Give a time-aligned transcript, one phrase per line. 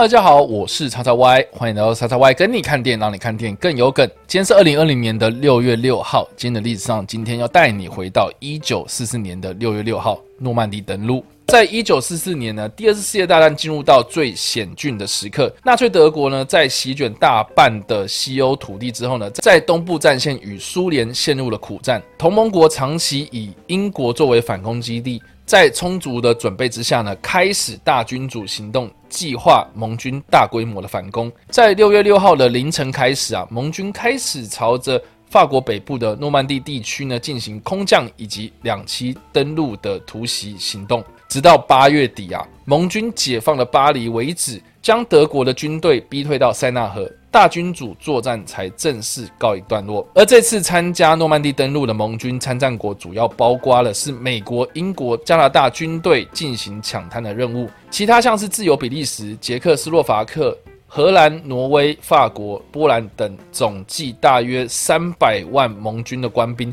[0.00, 4.04] 大家好，我是叉叉 Y，欢迎来到叉叉 Y 跟你看店，让你看店更有梗。
[4.26, 11.24] 今天是二零二零年的六月六号，今天的历史上，今天要带你回到一九四四年的六月六号，诺曼底登陆。
[11.54, 25.22] 在一九四四年呢，第二次世界大战进入到最险峻的时刻，纳粹德国呢在席卷大半的西欧土地之后呢，在东部战线与苏联陷入了苦战，同盟国长期以英国作为反攻基地。
[25.46, 31.30] 在充足的准备之下呢，开始大君主行动，计划盟军大规模的反攻。
[31.50, 47.10] 在六月六号的凌晨开始啊，盟军开始朝着法国北部的诺曼底地区呢进行空降以及两栖登陆的突袭行动，直到八月底啊，盟军解放了巴黎为止，将德国的军队逼退到塞纳河。
[47.28, 66.72] 大君主作战才正式告一段落，而这次参加诺曼底登陆的盟军参战国主要包括了是美国、英国、加拿大军队进行抢滩的任务，其他像是自由比利时、捷克斯洛伐克、荷兰、挪威、法国、波兰等，总计大约三百万盟军的官兵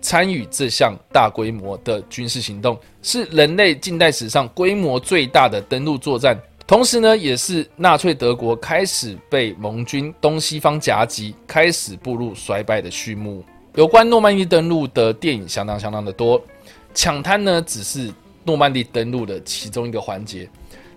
[0.00, 6.38] 参与这项大规模的军事行动，是人类近代史上规模最大的登陆作战。
[6.66, 13.44] 同时呢，也是纳粹德国开始被盟军东西方夹击，开始步入衰败的序幕。
[13.74, 16.40] 有关诺曼底登陆的电影相当相当的多，
[16.94, 18.12] 抢滩呢只是
[18.44, 20.48] 诺曼底登陆的其中一个环节。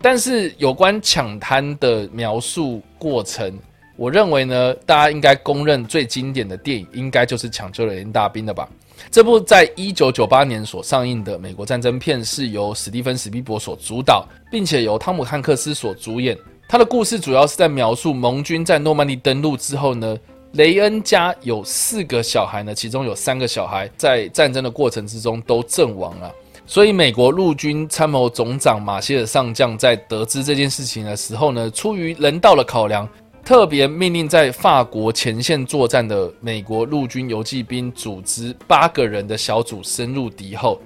[0.00, 3.58] 但是有关抢滩的描述过程，
[3.96, 8.68] 我认为呢，大家应该公认最经典的电影，应该就是《抢救雷恩大兵》了吧。
[9.10, 16.36] 这部在一九九八年所上映的美国战争片，是由史蒂芬·史匹柏所主导，并且由汤姆·汉克斯所主演。
[16.68, 20.14] 他的故事主要是在描述盟军在诺曼底登陆之后呢，
[20.52, 26.30] 雷恩家有四个小孩呢，其中有三个小孩在战争的过程之中都阵亡了。
[26.66, 33.08] 所以，美国陆军参谋总长马歇尔上将在得知这件事情的时候呢，出于人道的考量。
[33.48, 40.78] 特别命令在法国前线作战的美国陆军游骑兵组织八个人的小组深入敌后，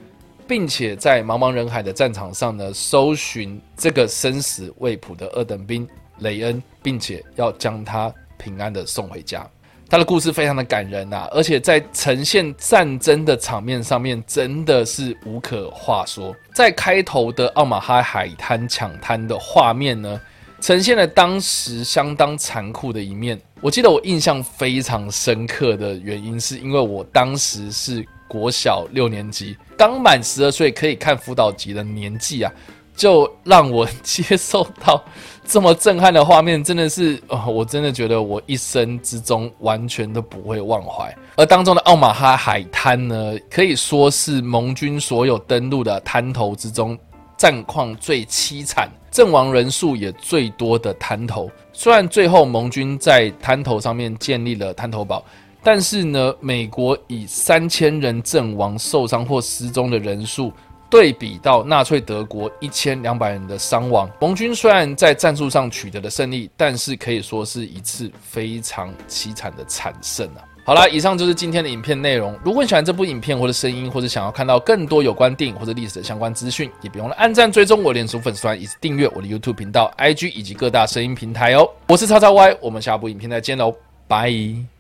[0.46, 5.84] 并且在茫茫人海的战场上呢，搜寻这个生死未卜的二等兵
[6.20, 9.44] 雷恩，并且要将他平安的送回家。
[9.90, 16.32] 他的故事非常的感人呐、啊，而且在呈现战争的场面上面，真的是无可话说。
[16.54, 20.20] 在开头的奥马哈海滩抢滩的画面呢，
[20.62, 23.38] 呈现了当时相当残酷的一面。
[23.60, 32.52] 我记得我印象非常深刻的原因，是因为我当时是国小六年级，刚满十二岁，可以看辅导级的年纪啊，
[32.94, 35.04] 就让我接受到
[35.44, 41.12] 这么震撼的画面，真的是，哦，我真的觉得我一生之中完全都不会忘怀。
[41.34, 46.96] 而当中的奥马哈海滩呢，可以说是盟军所有登陆的滩头之中，
[47.42, 48.88] 战况最凄惨。
[49.10, 55.24] 阵亡人数也最多的滩头，虽然最后盟军在滩头上面建立了滩头堡，
[55.60, 60.52] 但是呢，美国以三千人阵亡、受伤或失踪的人数，
[60.88, 70.46] 对比到纳粹德国一千两百人的伤亡，盟军虽然在战术上取得了胜利，但是可以说是一次非常凄惨的惨胜啊。
[70.64, 72.38] 好啦，以上就是今天的影片内容。
[72.44, 81.68] 如果你喜欢这部影片或者声音，或者想要看到更多有关电影或者历史的相关资讯，也别忘了按赞、追踪我脸书粉丝团，以及订阅我的 YouTube 频道、IG 以及各大声音平台哦。
[81.88, 83.74] 我是叉叉 Y，我们下部影片再见喽，
[84.06, 84.71] 拜。